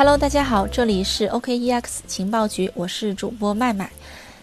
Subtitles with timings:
[0.00, 3.92] Hello，大家好，这里是 OKEX 情报局，我是主播麦麦。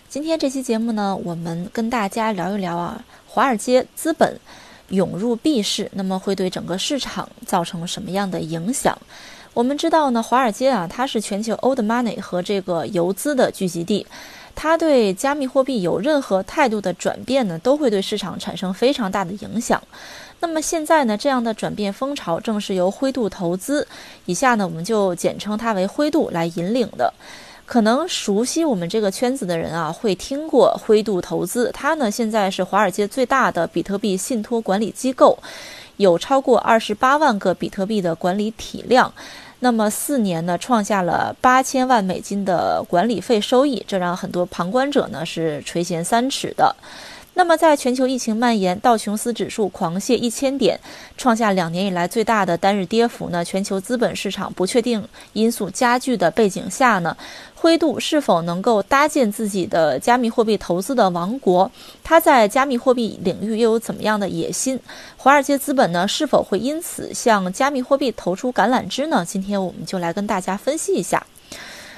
[0.08, 4.40] 今天这期节目呢，我们跟大家聊一聊啊，华尔街资本
[4.90, 8.96] 涌入币市，那么会对整个市场造成什么样的影响？
[9.56, 14.06] 我们知道呢，华尔街啊，它是全球 old money 和这个游资的聚集地，
[14.60, 19.80] 它对加密货币有任何态度的转变呢，都会对市场产生非常大的影响。
[20.40, 23.88] 那么现在呢，这样的转变风潮正是由灰度投资，
[24.26, 27.14] 以下呢我们就简称它为灰度来引领的。
[27.68, 35.38] 可能熟悉我们这个圈子的人啊，会听过灰度投资，它呢现在是华尔街最大的比特币信托管理机构，
[35.98, 39.14] 有超过二十八万个比特币的管理体量。
[39.60, 46.76] 那么四年呢，创下了八千万美金的管理费收益，这让很多旁观者呢是垂涎三尺的。
[47.34, 50.80] 那么，在全球疫情蔓延、道琼斯指数狂泻一千点，
[51.18, 53.46] 创下两年以来最大的单日跌幅呢？
[53.46, 57.16] 全球资本市场不确定因素加剧的背景下呢？
[57.60, 61.70] 灰度是否能够搭建自己的加密货币投资的王国？
[62.04, 64.80] 它在加密货币领域又有怎么样的野心？
[65.18, 69.26] 华尔街资本呢，是否会因此向加密货币投出橄榄枝呢？
[69.28, 71.26] 今天我们就来跟大家分析一下。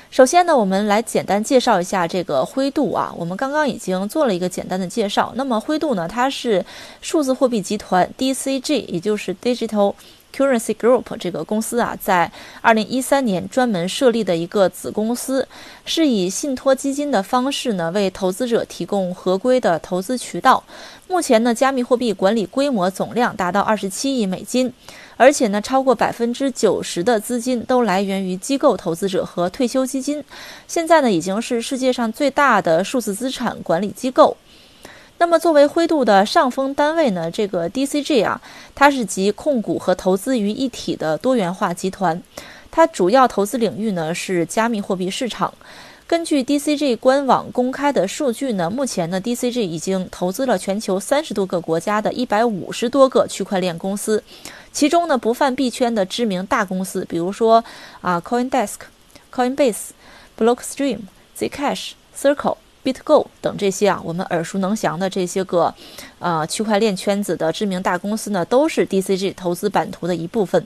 [0.10, 3.14] 首先呢，我们来简单介绍一下这个灰度啊。
[3.16, 5.32] 我们刚刚已经做了一个简单的介绍。
[5.36, 6.66] 那么灰度呢，它是
[7.02, 9.94] 数字货币集团 DCG，也就是 Digital
[10.36, 15.48] Currency Group 这个公司啊，在二零一三年专门设立的一个子公司，
[15.86, 20.64] 是以信托基金的方式呢，为投资者提供合规的投资渠道。
[21.08, 24.74] 目前呢，加密货币管理规模总量达到二十七亿美金。
[25.18, 30.24] 而且呢，超过百分之九十的资金都来源于机构投资者和退休基金。
[30.66, 34.38] 现在呢，已经是世界上最大的数字资产管理机构。
[35.22, 38.42] 那么，作为灰度的上峰单位呢，这个 DCG 啊，
[38.74, 42.24] 它是集控股和投资于一体的多元化集团。
[42.72, 45.54] 它主要投资领域呢是加密货币市场。
[46.08, 54.24] 根据 DCG 官网公开的数据呢，目前呢，DCG 已经投资了全球三十多个国家的一百五十多个区块链公司。
[54.72, 57.62] 其中呢，不犯币圈的知名大公司，比如说
[58.00, 58.76] 啊，CoinDesk、
[59.34, 59.90] Coinbase、
[60.38, 61.00] Blockstream、
[61.38, 62.56] Zcash、Circle、
[62.94, 65.74] BitGo 等这些啊，我们耳熟能详的这些个，
[66.20, 70.66] 呃，区块链圈子的知名大公司呢，都是 DCG 投资版图的一部分。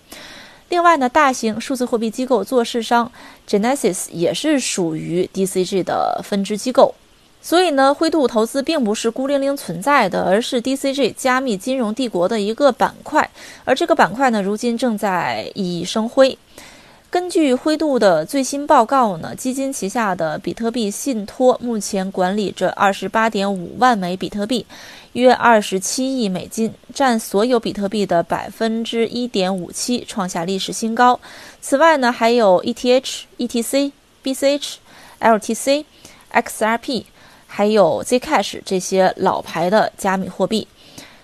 [0.70, 3.12] 另外呢，大型数字货币机构做市商
[3.48, 6.96] Genesis 也是属于 DCG 的分支机构。
[7.42, 13.30] 所以呢，灰度投资并不是孤零零存在的，而是 DCG 加密金融帝国的一个板块。
[13.66, 16.38] 而这个板块呢，如今正在熠熠生辉。
[17.14, 24.66] 根据灰度的最新报告呢，基金旗下的比特币信托目前管理着二十八点五万枚比特币，
[25.12, 31.20] 约二十七亿美金，占所有比特币的百分之一点五七，创下历史新高。
[31.62, 33.92] 此外呢，还有 ETH、ETC、
[34.24, 34.74] BCH、
[35.20, 35.86] LTC、
[36.34, 37.04] XRP。
[37.46, 40.68] 还有 Zcash 这些老牌的加密货币，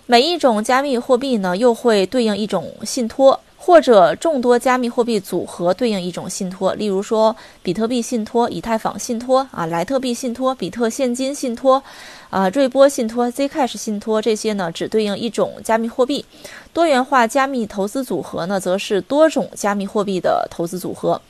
[0.06, 6.74] 每一种加密货币呢，又会对应一种信托，或者众多加密货币组合对应一种信托。
[6.74, 11.84] 例如说，比特币信托、以太坊信托啊、莱特币信托、比特现金信托
[12.32, 16.26] 啊、瑞波信托、Zcash 信托这些呢，只对应一种加密货币。
[16.74, 21.22] 多元化加密投资组合呢，则是多种加密货币的投资组合。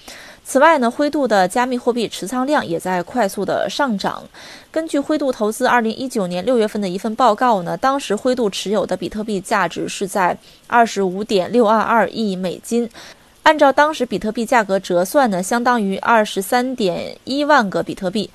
[0.49, 4.23] 此外呢，灰度的加密货币持仓量也在快速的上涨。
[4.71, 12.89] 根据灰度投资二零一九年六月份的一份报告呢，当时灰度持有的比特币价值是在二十五点六二二亿美金，
[13.43, 18.27] 按照当时比特币价格折算呢，相当于二十三点一万个比特币。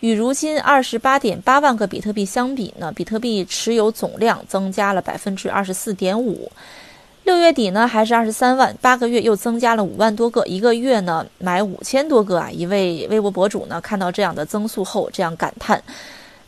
[0.00, 6.50] 与如今二十八点八万个比特币相比呢，比特币持有总量增加了百分之二十四点五。
[7.28, 12.50] 六月底呢，还是二十三万，八个月又增加了五万多个，一个月呢买五千多个啊！
[12.50, 15.82] 一位微博博主呢看到这样的增速后，这样感叹。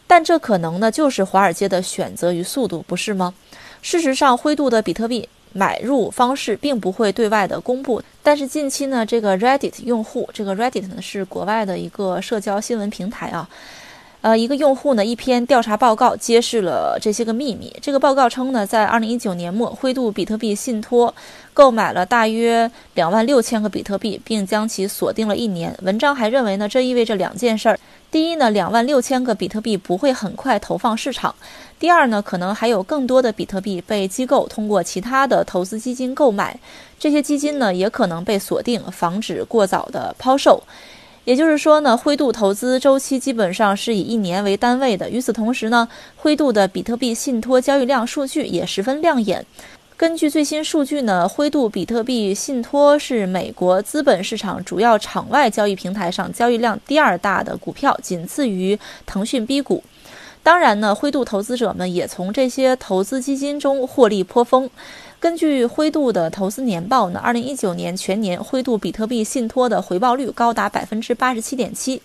[0.07, 3.35] 但这可能呢就是华尔街的选择与速度，不是吗？
[3.83, 13.47] 事实上，灰度的比特币买入方式并不会对外的公布，但是近期呢，这个 Reddit 用户，这个 Reddit 呢是国外的一个社交新闻平台啊。
[14.23, 17.75] 呃，一个用户呢，一篇调查报告揭示了这些个秘密。
[17.81, 21.15] 这个报告称呢，在二零一九年末，灰度比特币信托
[21.55, 25.75] 购买了大约两万六千个比特币，并将其锁定了一年。
[25.83, 27.79] 文章还认为呢，这意味着两件事儿：
[28.11, 31.35] 第一呢，两万六千个比特币不会很快投放市场；
[31.79, 36.61] 第二呢，可能还有更多的比特币被机构通过其他的投资基金购买，
[36.99, 40.63] 这些基金呢，也可能被锁定，防止过早的抛售。
[41.25, 45.09] 也就是说呢，灰度投资周期基本上是以一年为单位的。
[45.09, 45.87] 与此同时呢，
[46.17, 49.45] 灰度的比特币信托交易量数据也十分亮眼。
[49.97, 59.85] 根据最新数据呢，灰度比特币信托是美国资本市场主要场外交易平台上交易量第二大的股票，仅次于腾讯 B 股。
[60.43, 64.71] 当然呢，灰度投资者们也从这些投资基金中获利颇丰。
[65.21, 72.01] 根据灰度的投资年报呢，二零一九年全年灰度比特币信托的回报率高达百分之八十七点七。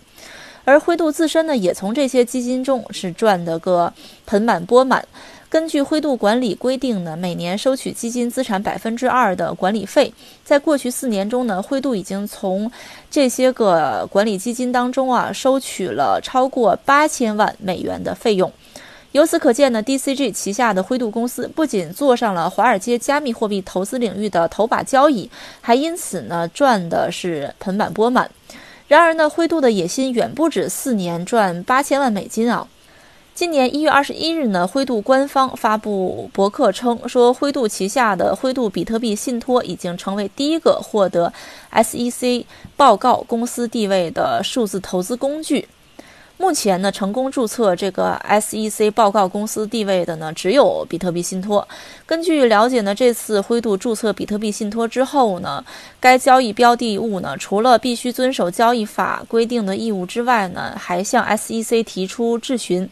[0.66, 3.90] 而灰度自身呢，也从这些基金中是赚得个
[4.26, 5.02] 盆满钵满。
[5.48, 10.12] 根据灰度管理规定呢，每年收取基金资产百分之二的管理费。
[10.44, 12.70] 在过去四年中呢，灰度已经从
[13.10, 18.52] 这些个管理基金当中啊，收取了超过八千万美元的费用。
[19.16, 25.30] 由此可见呢，DCG 旗下的灰度公司不仅坐上了华尔街加密货币投资领域的头把交椅，
[25.62, 28.30] 还因此呢赚的是盆满钵满。
[28.88, 32.68] 然而呢，灰度的野心远不止四年赚八千万美金啊！
[33.34, 41.32] 今年一月二十一日呢，灰度官方发布博客称，说灰度旗下的灰度比特币信托已经成为第一个获得
[41.72, 42.44] SEC
[42.76, 45.66] 报告公司地位的数字投资工具。
[46.38, 51.66] 目前呢，成功注册这个 SEC 报告公司地位的呢，只有比特币信托。
[52.04, 55.64] 根据了解呢，这次灰度注册比特币信托之后呢，
[55.98, 62.88] 该交易标的物呢，除了必须遵守交易法规定的义务之外呢，还向 SEC 提出质询。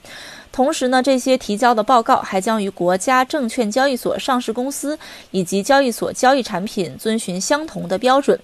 [0.50, 4.98] 同时呢，这些提交的报告还将与国家证券交易所上市公司
[5.32, 8.38] 以及交易所交易产品遵循相同的标准。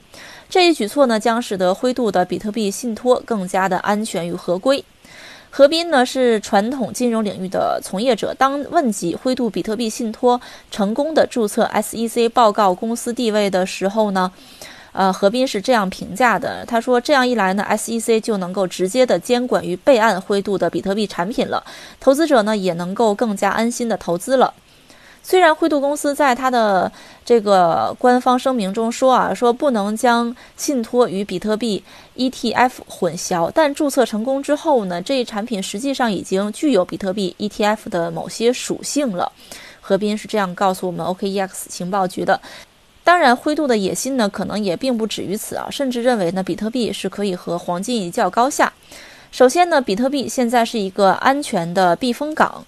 [0.50, 4.85] 这一举措呢，将使得灰度的比特币信托更加的安全与合规。
[5.49, 14.32] 何斌呢是传统金融领域的从业者，当问及灰度比特币信托成功的注册 SEC 报告公司地位的时候呢，
[14.91, 21.62] 呃，何斌是这样评价的：他说，这样一来呢，SEC 就能够直接的监管与备案灰度的比特币产品了，
[22.00, 24.52] 投资者呢也能够更加安心的投资了。
[25.23, 26.91] 虽然灰度公司在它的
[27.25, 31.83] 这个官方声明中说啊，说不能将信托与比特币
[32.17, 39.31] ETF 混淆，但注册成功之后呢，这一产品实际上已经具有比特币 ETF 的某些属性了。
[39.81, 42.41] 何斌是这样告诉我们 OKEX 情报局的。
[43.03, 48.73] 当然，灰度的野心呢，可能也并不止于此啊，甚至认为呢，比特币是可以和黄金一较高下。
[49.33, 52.65] 首先呢，比特币现在是一个安全的避风港。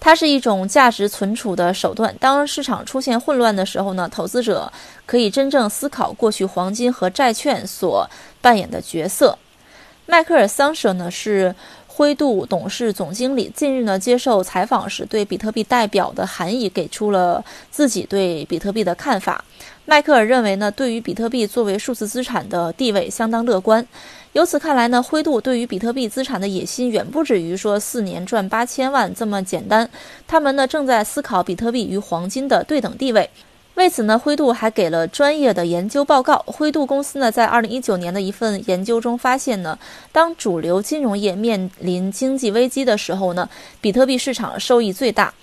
[0.00, 2.12] 它是一种价值存储的手段。
[2.18, 4.72] 当市场出现混乱的时候呢，投资者
[5.04, 8.08] 可以真正思考过去黄金和债券所
[8.40, 9.38] 扮演的角色。
[10.06, 11.54] 迈克尔·桑舍呢是
[11.86, 19.44] 灰度董事总经理，近日呢接受采访时，对比特币代表的含义给出了自己对比特币的看法。
[19.84, 23.86] 迈克尔认为呢，对于比特币作为数字资产的地位相当乐观。
[24.32, 29.90] 由此看来呢，灰度对于比特币资产的野心远不止于说四年赚八千万这么简单。
[30.28, 33.28] 他们呢正在思考比特币与黄金的对等地位。
[33.74, 36.44] 为此呢，灰度还给了专业的研究报告。
[36.46, 39.76] 灰度公司呢在二零一九年的一份研究中发现呢，
[40.12, 43.48] 当主流金融业面临经济危机的时候呢，
[43.80, 45.34] 比特币市场收益最大。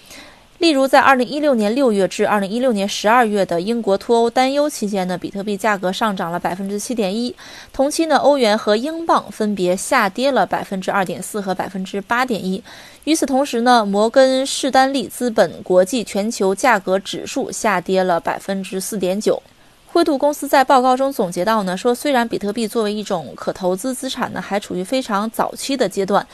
[0.59, 7.35] 例如，在二零一六年六月至二零一六年十二月的英国脱欧担忧期间呢，比特币价格上涨了百分之七点一。
[7.71, 12.63] 同期呢，欧元和英镑分别下跌了百分之二点四和百分之八点一。
[13.03, 19.41] 与此同时呢，摩根士丹利资本国际全球价格指数下跌了百分之四点九。
[19.85, 26.25] 灰度公司在报告中总结到呢，说虽然比特币作为一种可投资资产呢，还处于非常早期的阶段。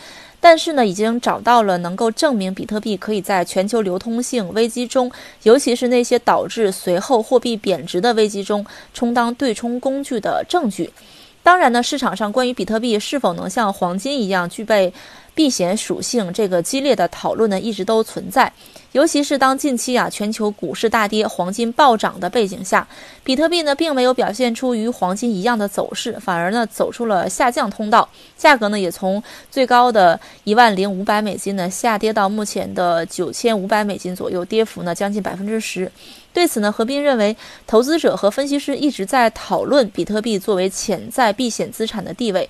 [0.46, 5.10] 但是呢，已经找到了能够证明比特币可以在全球流通性危机中，
[5.44, 10.92] 尤其是那些导致随后货币贬值的危机中，充当对冲工具的证据。
[11.42, 14.94] 当然呢，市场上关于比特币是否能像黄金一样具备。
[15.36, 18.52] 避险属性这个激烈的讨论呢，一直都存在。
[18.92, 22.88] 尤其是当近期啊全球股市大跌、黄金暴涨的背景下，
[23.24, 35.92] 比特币呢并没有表现出与黄金一样的走势，反而呢走出了下降通道，价格呢也从最高的一万零五百美金呢下跌到目前的九千五百美金左右，跌幅呢将近百分之十。
[36.32, 37.36] 对此呢，何斌认为，
[37.66, 42.48] 投资者和分析师一直在讨论比特币作为潜在避险资产的地位。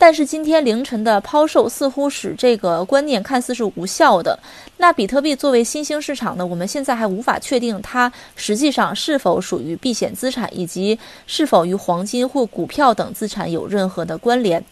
[0.00, 4.38] 但是今天凌晨的抛售似乎使这个观念看似是无效的。
[4.76, 14.64] 那比特币作为新兴市场呢，我们现在还无法确定它实际上是否属于避险资产，以及是否与黄金或股票等资产有任何的关联。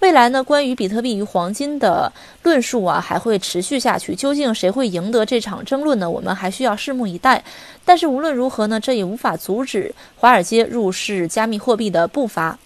[0.00, 2.12] 未来呢，关于比特币与黄金的
[2.42, 4.14] 论述啊，还会持续下去。
[4.14, 6.10] 究竟谁会赢得这场争论呢？
[6.10, 7.42] 我们还需要拭目以待。
[7.84, 12.58] 但是无论如何呢，这也无法阻止华尔街入市加密货币的步伐。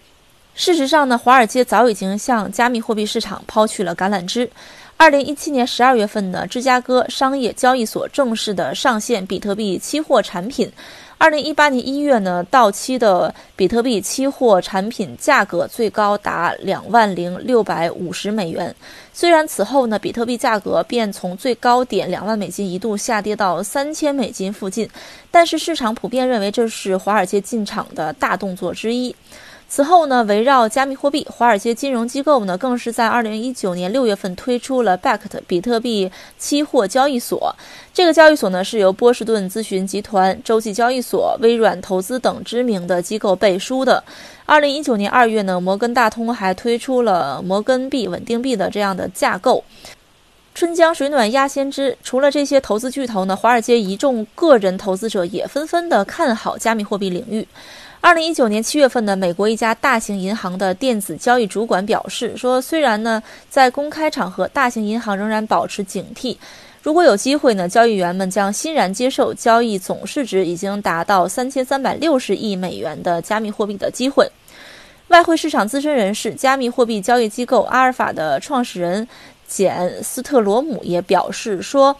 [0.59, 4.50] 事实上呢，华尔街早已经向加密货币市场抛去了橄榄枝。
[4.97, 10.69] 二零一七年十二月份呢，芝加哥商业交易所正式的上线比特币期货产品。
[11.17, 18.75] 二零一八年一月呢，到期的比特币期货产品价格最高达两万零六百五十美元。
[19.12, 24.91] 虽然此后呢，比特币价格便从最高点两万美金一度下跌到三千美金附近，
[25.31, 29.15] 但是市场普遍认为这是华尔街进场的大动作之一。
[29.71, 37.55] 此后呢，围绕加密货币，华尔街金融机构呢更是在二零一九年六月份推出了 Bakkt 比特币期货交易所。
[37.93, 44.03] 这个交易所呢是由波士顿咨询集团、洲际交易所、微软投资等知名的机构背书的。
[44.47, 49.63] 二零一九年二月呢，摩根大通还推出了摩根币稳定币的这样的架构。
[50.55, 57.47] 春江水暖鸭先知，除了这些投资巨头呢，华尔街一众个人投资者也纷纷的看好加密货币领域。
[58.00, 66.37] 二零一九年七月份呢，美国一家大型银行的电子交易主管表示说，虽然呢在公开场合，大型银行仍然保持警惕。
[66.81, 74.31] 如果有机会呢，交易员们将欣然接受交易总市值已经达到三千三百六十亿美元的加密货币的机会。
[75.09, 79.07] 外汇市场资深人士、加密货币交易机构阿尔法的创始人
[79.49, 81.95] 简斯特罗姆也表示说。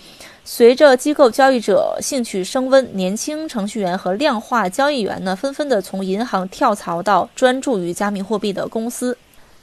[0.50, 9.14] 随着机构交易者兴趣升温，年轻程序员和量化交易员呢，纷纷的从银行跳槽到专注于加密货币的公司。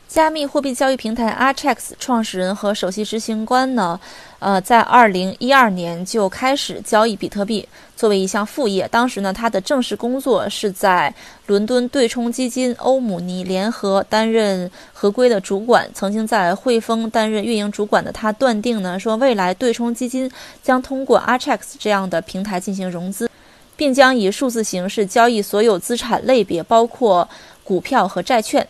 [0.07, 3.99] 加密货币交易平台 Archex 创始人和首席执行官呢，
[4.39, 8.87] 呃，在二零一二年就开始交易比特币，作为一项副业。
[8.89, 11.13] 当时呢，他的正式工作是在
[11.47, 15.89] 伦敦对冲基金欧姆尼联合担任合规的主管。
[15.93, 20.31] 曾经在汇丰担任运营主管的他，断定呢，说未来对冲基金
[20.63, 23.29] 将通过 Archex 这样的平台进行融资，
[23.75, 27.27] 并将以数字形式交易所有资产类别，包括
[27.65, 28.65] 股票和债券。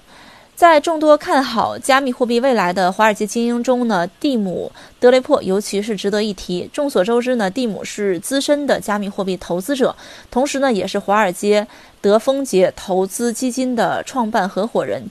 [0.55, 4.71] 在众多看好加密货币未来的华尔街精英中呢，蒂姆·
[5.01, 6.69] 德雷珀尤其是值得一提。
[6.71, 9.93] 众所周知呢，蒂姆是资深的加密货币投资者，
[10.31, 11.67] 同时呢，也是华尔街
[11.99, 15.03] 德丰杰投资基金的创办合伙人。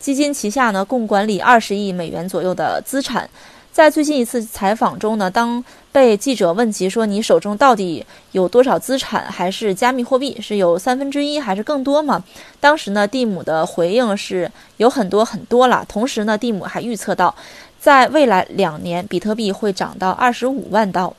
[0.00, 3.30] 基金旗下呢，共管理二十亿美元左右的资产。
[3.78, 12.24] 在最近一次采访中呢，当被记者问及说你手中到底有多少资产，还是加密货币，是有三分之一还是更多吗？
[12.58, 15.86] 当时呢，蒂姆的回应是有很多很多了。
[15.88, 17.32] 同时呢，蒂姆还预测到，
[17.78, 21.14] 在未来两年，比特币会涨到二十五万刀。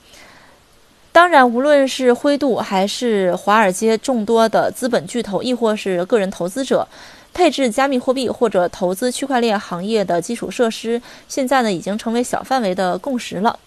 [1.14, 6.86] 当然，无论是灰度还是华尔街众多的资本巨头，亦或是个人投资者。
[7.34, 13.58] 配置加密货币或者投资区块链行业的基础设施，现在呢已经成为小范围的共识了。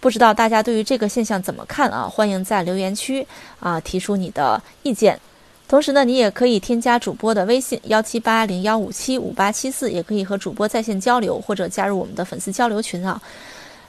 [0.00, 2.08] 不知道大家对于这个现象怎么看啊？
[2.08, 3.26] 欢迎在留言区
[3.60, 5.18] 啊提出你的意见。
[5.66, 13.20] 同时呢，你也可以添加主播的微信幺七八零幺五七五八七四，也可以和主播在线交流或者加入我们的粉丝交流群啊。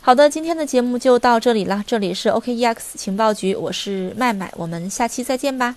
[0.01, 1.83] 好的，今天的节目就到这里了。
[1.85, 5.75] 这里是 OKEX 情报局，我是麦麦，我们下期再见吧。